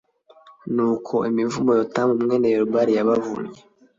[0.75, 3.59] nuko imivumo yotamu mwene yerubehali yabavumye